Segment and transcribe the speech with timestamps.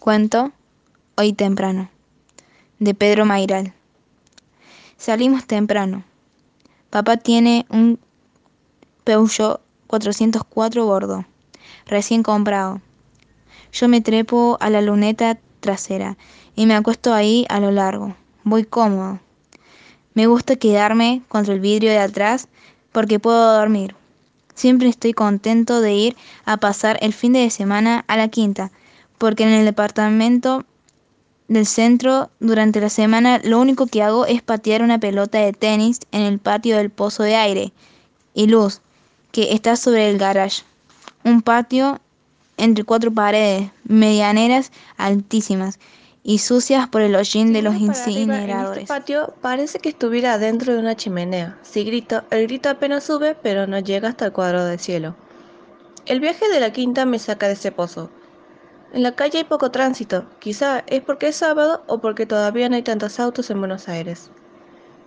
[0.00, 0.50] Cuento
[1.14, 1.90] Hoy temprano,
[2.78, 3.74] de Pedro Mairal.
[4.96, 6.04] Salimos temprano.
[6.88, 8.00] Papá tiene un
[9.04, 11.26] Peugeot 404 gordo,
[11.84, 12.80] recién comprado.
[13.72, 16.16] Yo me trepo a la luneta trasera
[16.56, 18.16] y me acuesto ahí a lo largo.
[18.42, 19.20] Voy cómodo.
[20.14, 22.48] Me gusta quedarme contra el vidrio de atrás
[22.90, 23.94] porque puedo dormir.
[24.54, 28.72] Siempre estoy contento de ir a pasar el fin de semana a la quinta,
[29.20, 30.64] porque en el departamento
[31.46, 36.00] del centro durante la semana lo único que hago es patear una pelota de tenis
[36.10, 37.74] en el patio del pozo de aire
[38.32, 38.80] y luz
[39.30, 40.62] que está sobre el garage.
[41.22, 42.00] Un patio
[42.56, 45.78] entre cuatro paredes, medianeras altísimas
[46.22, 48.78] y sucias por el hollín de los incineradores.
[48.78, 51.58] En este patio parece que estuviera dentro de una chimenea.
[51.60, 55.14] Si grito, el grito apenas sube, pero no llega hasta el cuadro del cielo.
[56.06, 58.10] El viaje de la quinta me saca de ese pozo.
[58.92, 62.74] En la calle hay poco tránsito, quizá es porque es sábado o porque todavía no
[62.74, 64.32] hay tantos autos en Buenos Aires.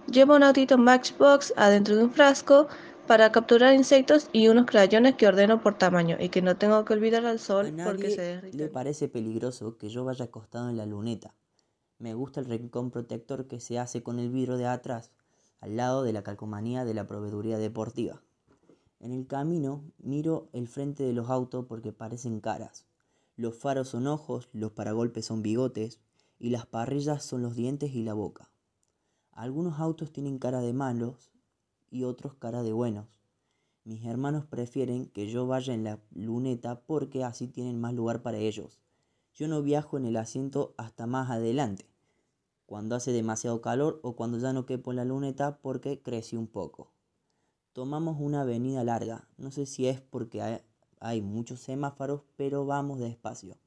[0.07, 2.67] Llevo un autito Matchbox adentro de un frasco
[3.07, 6.93] para capturar insectos y unos crayones que ordeno por tamaño y que no tengo que
[6.93, 8.57] olvidar al sol porque se derrite.
[8.57, 11.35] le parece peligroso que yo vaya acostado en la luneta.
[11.99, 15.11] Me gusta el rincón protector que se hace con el vidrio de atrás,
[15.59, 18.21] al lado de la calcomanía de la proveeduría deportiva.
[19.01, 22.85] En el camino miro el frente de los autos porque parecen caras.
[23.35, 25.99] Los faros son ojos, los paragolpes son bigotes
[26.37, 28.51] y las parrillas son los dientes y la boca.
[29.31, 31.31] Algunos autos tienen cara de malos
[31.89, 33.23] y otros cara de buenos.
[33.85, 38.37] Mis hermanos prefieren que yo vaya en la luneta porque así tienen más lugar para
[38.37, 38.79] ellos.
[39.33, 41.85] Yo no viajo en el asiento hasta más adelante,
[42.67, 46.93] cuando hace demasiado calor o cuando ya no quepo la luneta porque crecí un poco.
[47.73, 50.63] Tomamos una avenida larga, no sé si es porque
[51.03, 53.57] hay, muchos semáforos, pero vamos despacio.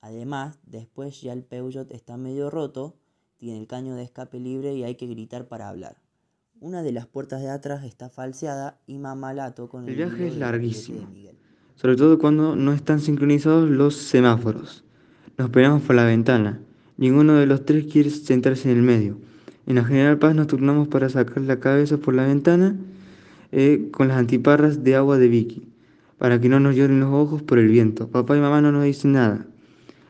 [0.00, 2.96] Además, después ya el Peugeot está medio roto,
[3.36, 5.96] tiene el caño de escape libre y hay que gritar para hablar.
[6.60, 10.36] Una de las puertas de atrás está falseada y mamalato con el, El viaje es
[10.36, 11.08] larguísimo.
[11.74, 14.84] sobre todo cuando no están sincronizados los semáforos.
[15.36, 16.60] Nos pegamos por la ventana.
[16.96, 19.18] Ninguno de los tres quiere sentarse en el medio.
[19.66, 22.76] En la General Paz nos turnamos para sacar la cabeza por la ventana
[23.52, 25.68] eh, con las antiparras de agua de Vicky,
[26.18, 28.08] para que no nos lloren los ojos por el viento.
[28.08, 29.46] Papá y mamá no nos dicen nada.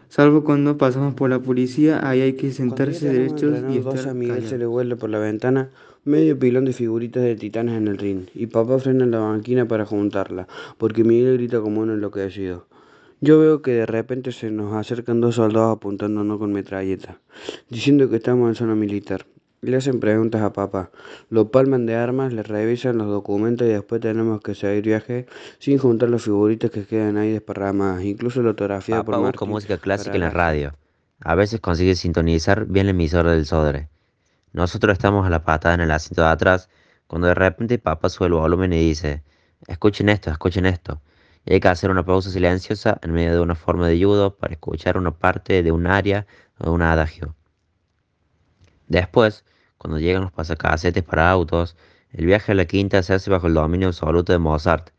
[0.08, 4.56] Salvo cuando pasamos por la policía, ahí hay que sentarse derechos y estar Miguel se
[4.56, 5.70] le vuelve por la ventana
[6.06, 9.66] medio pilón de figuritas de titanes en el ring y papá frena en la banquina
[9.66, 10.46] para juntarla,
[10.78, 12.66] porque Miguel grita como un enloquecido.
[13.20, 17.18] Yo veo que de repente se nos acercan dos soldados apuntándonos con metralleta,
[17.68, 19.26] diciendo que estamos en zona militar.
[19.62, 20.90] Le hacen preguntas a papá,
[21.30, 25.26] lo palman de armas, le revisan los documentos y después tenemos que seguir viaje
[25.58, 29.48] sin juntar las figuritas que quedan ahí desparramadas, incluso la autografía por Papá busca Martín
[29.48, 30.74] música clásica en la radio.
[31.20, 33.88] A veces consigue sintonizar bien la emisora del Sodre.
[34.52, 36.68] Nosotros estamos a la patada en el asiento de atrás
[37.06, 39.22] cuando de repente papá sube el volumen y dice,
[39.66, 41.00] escuchen esto, escuchen esto.
[41.44, 44.54] Y hay que hacer una pausa silenciosa en medio de una forma de judo para
[44.54, 46.26] escuchar una parte de un aria
[46.58, 47.34] o de un adagio.
[48.88, 49.44] Después,
[49.78, 51.76] cuando llegan los pasacasetes para autos,
[52.12, 54.90] el viaje a la quinta se hace bajo el dominio absoluto de Mozart.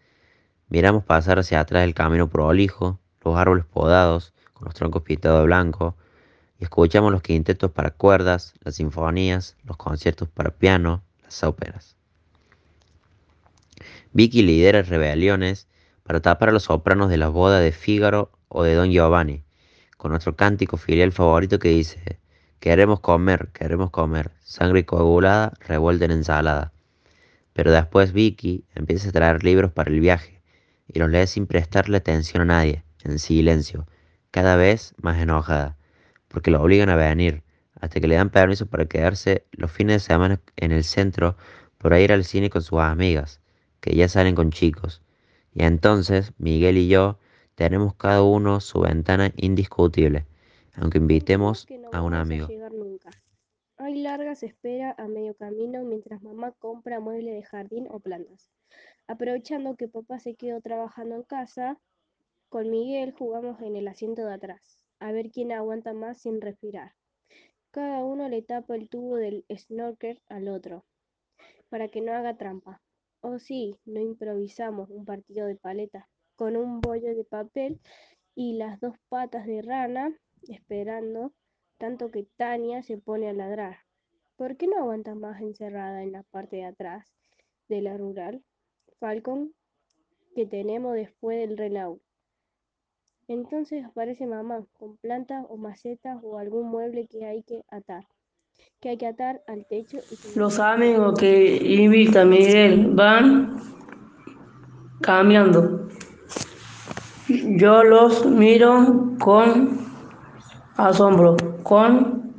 [0.69, 5.45] Miramos pasar hacia atrás el camino prolijo, los árboles podados, con los troncos pintados de
[5.45, 5.95] blanco,
[6.59, 11.95] y escuchamos los quintetos para cuerdas, las sinfonías, los conciertos para piano, las óperas.
[14.11, 15.67] Vicky lidera rebeliones
[16.03, 19.43] para tapar a los sopranos de la boda de Fígaro o de Don Giovanni,
[19.97, 22.19] con nuestro cántico filial favorito que dice,
[22.59, 26.73] queremos comer, queremos comer, sangre coagulada revuelta en ensalada.
[27.53, 30.41] Pero después Vicky empieza a traer libros para el viaje
[30.87, 33.87] y los lee sin prestarle atención a nadie, en silencio,
[34.31, 35.77] cada vez más enojada,
[36.27, 37.43] porque lo obligan a venir,
[37.79, 41.37] hasta que le dan permiso para quedarse los fines de semana en el centro
[41.77, 43.39] para ir al cine con sus amigas,
[43.81, 45.01] que ya salen con chicos.
[45.53, 47.19] Y entonces Miguel y yo
[47.55, 50.25] tenemos cada uno su ventana indiscutible,
[50.77, 52.47] aunque invitemos que no a un amigo.
[52.47, 53.09] llegar nunca.
[53.77, 58.51] Hay largas esperas a medio camino mientras mamá compra muebles de jardín o plantas.
[59.07, 61.79] Aprovechando que papá se quedó trabajando en casa,
[62.49, 66.93] con Miguel jugamos en el asiento de atrás, a ver quién aguanta más sin respirar.
[67.71, 70.85] Cada uno le tapa el tubo del snorkel al otro,
[71.69, 72.81] para que no haga trampa.
[73.21, 77.79] O sí, no improvisamos un partido de paleta, con un bollo de papel
[78.35, 80.17] y las dos patas de rana
[80.49, 81.33] esperando,
[81.77, 83.77] tanto que Tania se pone a ladrar.
[84.35, 87.13] ¿Por qué no aguantas más encerrada en la parte de atrás
[87.69, 88.43] de la rural?
[88.99, 89.53] Falcon,
[90.35, 92.01] que tenemos después del Renault.
[93.27, 98.05] Entonces aparece mamá con plantas o macetas o algún mueble que hay que atar,
[98.79, 103.57] que hay que atar al techo y Los amigos que invita Miguel van
[105.01, 105.89] cambiando.
[107.27, 109.86] Yo los miro con
[110.77, 112.33] asombro, con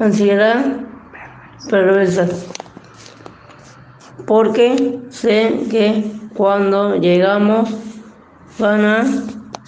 [0.00, 0.64] ansiedad
[1.68, 2.26] perversa,
[4.26, 7.68] porque sé que cuando llegamos
[8.58, 9.04] van a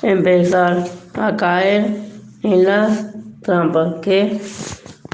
[0.02, 0.84] empezar
[1.14, 2.08] a caer
[2.42, 4.40] en las trampas que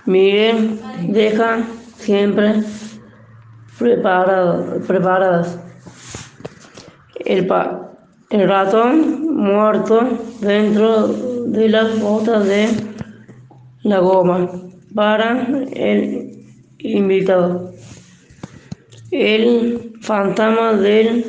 [0.06, 1.58] Miguel deja
[1.96, 2.62] siempre
[3.78, 5.58] preparado, preparadas.
[7.24, 7.89] El, pa-
[8.30, 10.08] el ratón muerto
[10.40, 12.68] dentro de las botas de
[13.82, 14.48] la goma
[14.94, 16.44] para el
[16.78, 17.72] invitado.
[19.10, 21.24] El fantasma del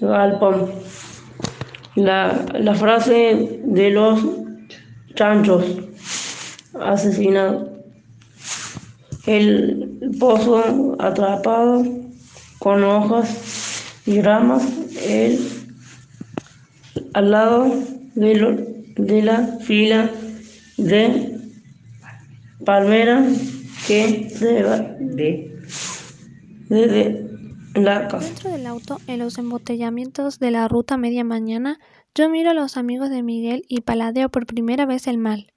[0.00, 0.70] galpón.
[1.96, 4.20] La, la frase de los
[5.16, 5.64] chanchos
[6.80, 7.68] asesinados.
[9.26, 11.84] El pozo atrapado
[12.60, 14.64] con hojas y ramas.
[15.04, 15.59] El,
[17.14, 17.72] al lado
[18.14, 18.56] de, lo-
[18.96, 20.10] de la fila
[20.76, 21.38] de
[22.64, 23.26] palmeras
[23.86, 25.56] que se va de,
[26.68, 27.26] desde
[27.74, 28.26] la casa.
[28.26, 31.78] Dentro del auto, en los embotellamientos de la ruta media mañana,
[32.14, 35.52] yo miro a los amigos de Miguel y paladeo por primera vez el mal.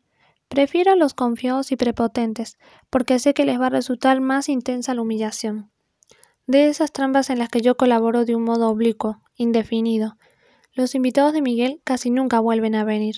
[0.48, 2.58] Prefiero a los confiados y prepotentes,
[2.90, 5.72] porque sé que les va a resultar más intensa la humillación.
[6.46, 10.18] De esas trampas en las que yo colaboro de un modo oblicuo, indefinido,
[10.76, 13.18] los invitados de Miguel casi nunca vuelven a venir.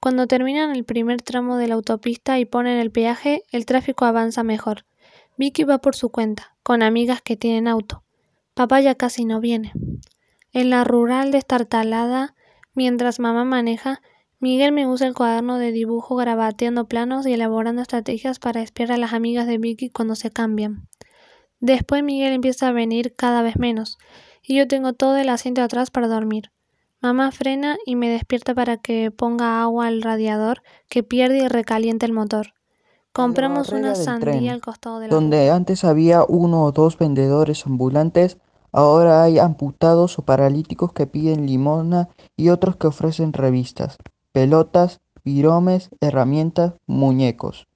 [0.00, 4.42] Cuando terminan el primer tramo de la autopista y ponen el peaje, el tráfico avanza
[4.42, 4.84] mejor.
[5.38, 8.02] Vicky va por su cuenta, con amigas que tienen auto.
[8.54, 9.72] Papá ya casi no viene.
[10.52, 12.34] En la rural destartalada,
[12.74, 14.00] mientras mamá maneja,
[14.38, 18.98] Miguel me usa el cuaderno de dibujo grabateando planos y elaborando estrategias para espiar a
[18.98, 20.88] las amigas de Vicky cuando se cambian.
[21.58, 23.96] Después Miguel empieza a venir cada vez menos,
[24.42, 26.50] y yo tengo todo el asiento atrás para dormir.
[27.06, 32.04] Mamá frena y me despierta para que ponga agua al radiador que pierde y recalienta
[32.04, 32.54] el motor.
[33.12, 37.64] Compramos una sandía tren, al costado de la Donde antes había uno o dos vendedores
[37.64, 38.38] ambulantes,
[38.72, 43.98] ahora hay amputados o paralíticos que piden limosna y otros que ofrecen revistas,
[44.32, 47.68] pelotas, viromes, herramientas, muñecos.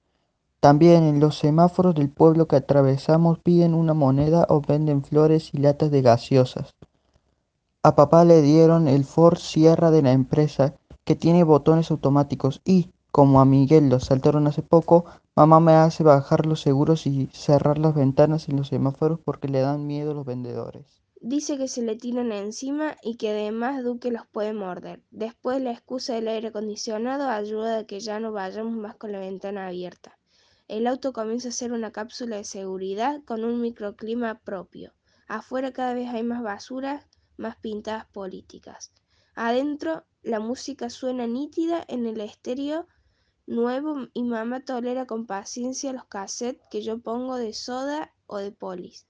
[0.59, 5.59] También en los semáforos del pueblo que atravesamos piden una moneda o venden flores y
[5.59, 6.75] latas de gaseosas.
[7.83, 12.91] A papá le dieron el Ford Sierra de la empresa que tiene botones automáticos y,
[13.11, 15.05] como a Miguel lo saltaron hace poco,
[15.35, 19.61] mamá me hace bajar los seguros y cerrar las ventanas en los semáforos porque le
[19.61, 21.01] dan miedo los vendedores.
[21.21, 25.01] Dice que se le tiran encima y que además Duque los puede morder.
[25.09, 29.17] Después la excusa del aire acondicionado ayuda a que ya no vayamos más con la
[29.17, 30.19] ventana abierta.
[30.67, 34.93] El auto comienza a ser una cápsula de seguridad con un microclima propio.
[35.27, 37.07] Afuera cada vez hay más basuras,
[37.41, 38.93] más pintadas políticas.
[39.35, 42.87] Adentro la música suena nítida en el estéreo
[43.47, 48.51] nuevo y mamá tolera con paciencia los cassettes que yo pongo de soda o de
[48.51, 49.07] polis.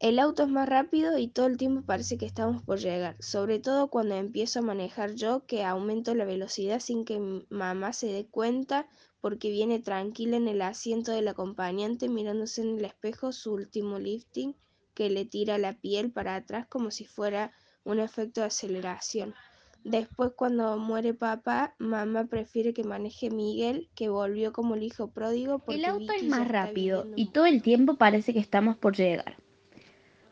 [0.00, 3.58] El auto es más rápido y todo el tiempo parece que estamos por llegar, sobre
[3.58, 8.26] todo cuando empiezo a manejar yo que aumento la velocidad sin que mamá se dé
[8.26, 8.86] cuenta
[9.20, 14.54] porque viene tranquila en el asiento del acompañante mirándose en el espejo su último lifting
[14.94, 17.52] que le tira la piel para atrás como si fuera
[17.84, 19.34] un efecto de aceleración.
[19.84, 25.58] Después cuando muere papá, mamá prefiere que maneje Miguel, que volvió como el hijo pródigo
[25.58, 28.96] porque El auto Vicky es más rápido y todo el tiempo parece que estamos por
[28.96, 29.36] llegar.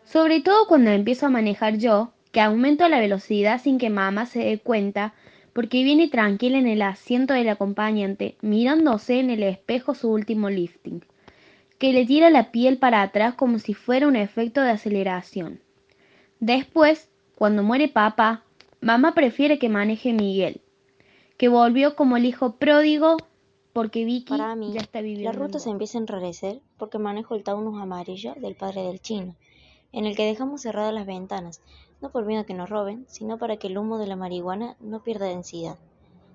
[0.05, 4.41] Sobre todo cuando empiezo a manejar yo, que aumento la velocidad sin que mamá se
[4.41, 5.15] dé cuenta,
[5.53, 11.05] porque viene tranquila en el asiento del acompañante, mirándose en el espejo su último lifting,
[11.83, 15.61] que le tira la piel para atrás como si fuera un efecto de aceleración.
[16.39, 18.45] Después, cuando muere papá,
[18.81, 20.61] mamá prefiere que maneje Miguel,
[21.37, 23.17] que volvió como el hijo pródigo
[23.73, 27.35] porque Vicky Para mí, ya está viviendo la ruta se empieza a enrarecer porque manejo
[27.35, 29.35] el Taunus amarillo del padre del chino,
[29.91, 31.63] en el que dejamos cerradas las ventanas,
[32.01, 34.77] no por miedo a que nos roben, sino para que el humo de la marihuana
[34.79, 35.79] no pierda densidad.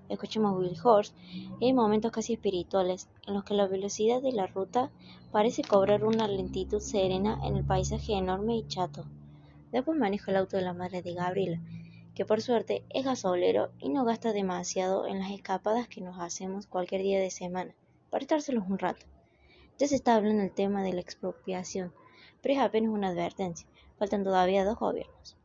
[0.09, 1.13] Escuchamos Will Horse
[1.59, 4.89] y hay momentos casi espirituales en los que la velocidad de la ruta
[5.31, 9.05] parece cobrar una lentitud serena en el paisaje enorme y chato.
[9.71, 11.59] Después manejo el auto de la madre de Gabriela,
[12.15, 16.65] que por suerte es gasolero y no gasta demasiado en las escapadas que nos hacemos
[16.65, 17.75] cualquier día de semana,
[18.09, 19.05] para estárselos un rato.
[19.77, 21.93] Ya se está hablando el tema de la expropiación,
[22.41, 23.67] pero es apenas una advertencia,
[23.99, 25.36] faltan todavía dos gobiernos.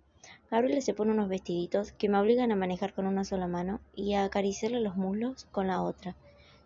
[0.53, 4.13] Gabriela se pone unos vestiditos que me obligan a manejar con una sola mano y
[4.13, 6.15] a acariciarle los muslos con la otra,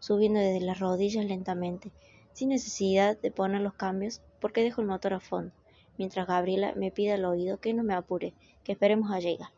[0.00, 1.92] subiendo desde las rodillas lentamente,
[2.32, 5.52] sin necesidad de poner los cambios porque dejo el motor a fondo,
[5.98, 9.50] mientras Gabriela me pide al oído que no me apure, que esperemos a llegar.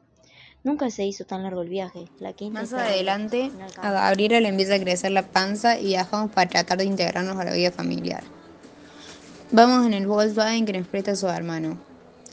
[0.63, 2.05] Nunca se hizo tan largo el viaje.
[2.19, 6.51] La quinta Más adelante, a Gabriela le empieza a crecer la panza y viajamos para
[6.51, 8.25] tratar de integrarnos a la vida familiar.
[9.53, 11.88] Vamos en el Volkswagen que nos presta su hermano.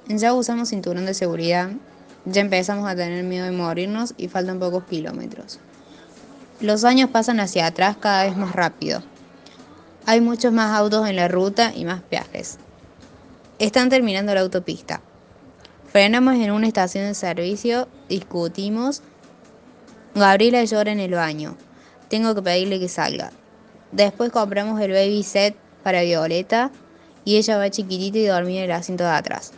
[0.08, 1.72] Ya usamos cinturón de seguridad,
[2.26, 5.60] ya empezamos a tener miedo de morirnos y faltan pocos kilómetros.
[6.62, 9.02] Los años pasan hacia atrás cada vez más rápido.
[10.06, 12.60] Hay muchos más autos en la ruta y más peajes.
[13.58, 15.02] Están terminando la autopista.
[15.92, 19.02] Frenamos en una estación de servicio, discutimos.
[20.14, 21.58] Gabriela llora en el baño.
[22.10, 23.32] Tengo que pedirle que salga.
[23.92, 26.70] Después compramos el baby set para Violeta
[27.24, 29.52] y ella va chiquitita y dormida en el asiento de atrás.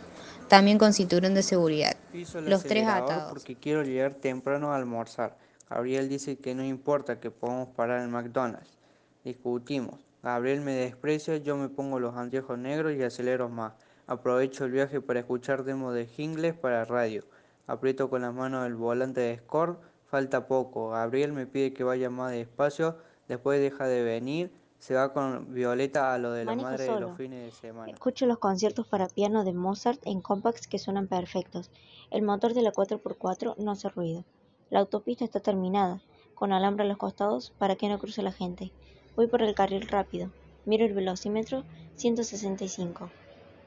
[0.48, 1.94] También con cinturón de seguridad.
[2.10, 3.32] Piso el Los tres atados.
[3.32, 5.36] porque quiero llegar temprano a almorzar.
[5.68, 8.78] Gabriel dice que no importa que podamos parar en McDonald's.
[9.24, 10.00] Discutimos.
[10.22, 13.74] Gabriel me desprecia, yo me pongo los anteojos negros y acelero más.
[14.06, 17.24] Aprovecho el viaje para escuchar demos de Jingles para radio.
[17.66, 19.76] Aprieto con las manos el volante de Score.
[20.10, 20.90] Falta poco.
[20.90, 22.96] Gabriel me pide que vaya más despacio.
[23.28, 24.50] Después deja de venir.
[24.78, 27.08] Se va con Violeta a lo de la Manejo madre de solo.
[27.08, 27.92] los fines de semana.
[27.92, 31.70] Escucho los conciertos para piano de Mozart en compacts que suenan perfectos.
[32.10, 34.24] El motor de la 4x4 no hace ruido.
[34.70, 36.00] La autopista está terminada,
[36.34, 38.70] con alambre a los costados para que no cruce la gente.
[39.16, 40.30] Voy por el carril rápido.
[40.64, 41.64] Miro el velocímetro
[41.96, 43.10] 165.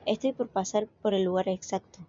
[0.06, 2.00] Estoy por pasar por el lugar exacto.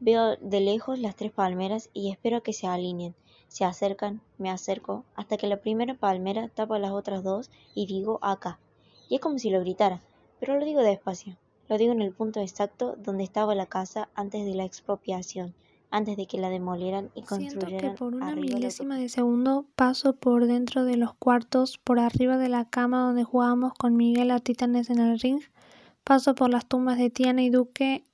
[0.00, 3.14] Veo de lejos las tres palmeras y espero a que se alineen.
[3.50, 8.20] Se acercan, me acerco, hasta que la primera palmera tapa las otras dos y digo
[8.22, 8.60] acá.
[9.08, 10.00] Y es como si lo gritara,
[10.38, 11.36] pero lo digo despacio.
[11.68, 15.52] Lo digo en el punto exacto donde estaba la casa antes de la expropiación,
[15.90, 20.14] antes de que la demolieran y Siento que construyeran por una milésima de segundo paso
[20.14, 24.38] por dentro de los cuartos, por arriba de la cama donde jugábamos con Miguel a
[24.38, 25.40] Titanes en el ring,
[26.04, 28.04] paso por las tumbas de Tiana y Duque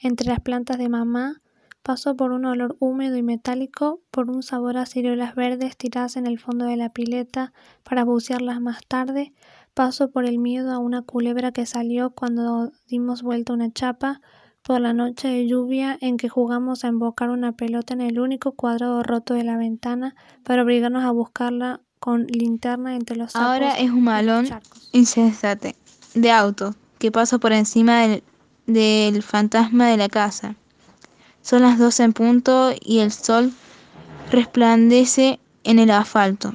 [0.00, 1.42] entre las plantas de mamá,
[1.82, 6.26] paso por un olor húmedo y metálico, por un sabor a ciruelas verdes tiradas en
[6.26, 9.32] el fondo de la pileta para bucearlas más tarde,
[9.74, 14.20] paso por el miedo a una culebra que salió cuando dimos vuelta una chapa,
[14.62, 18.52] por la noche de lluvia en que jugamos a embocar una pelota en el único
[18.52, 23.78] cuadrado roto de la ventana para obligarnos a buscarla con linterna entre los sapos Ahora
[23.78, 24.48] es un malón
[24.92, 25.76] incesante
[26.14, 28.22] de auto que pasa por encima del,
[28.66, 30.56] del fantasma de la casa.
[31.42, 33.52] Son las 12 en punto y el sol
[34.30, 36.52] resplandece en el asfalto.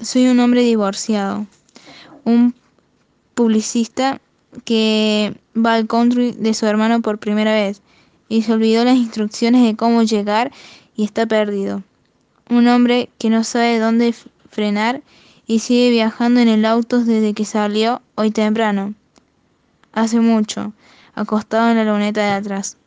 [0.00, 1.46] Soy un hombre divorciado,
[2.24, 2.54] un
[3.34, 4.20] publicista
[4.64, 7.82] que va al country de su hermano por primera vez
[8.28, 10.52] y se olvidó las instrucciones de cómo llegar
[10.96, 11.82] y está perdido.
[12.48, 14.14] Un hombre que no sabe dónde
[14.50, 15.02] frenar
[15.46, 18.94] y sigue viajando en el auto desde que salió hoy temprano.
[19.92, 20.72] Hace mucho,
[21.14, 22.78] acostado en la luneta de atrás.